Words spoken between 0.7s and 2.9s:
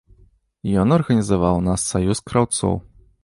Ён арганізаваў у нас саюз краўцоў.